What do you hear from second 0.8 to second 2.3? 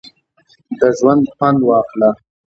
ژونده خوند واخله!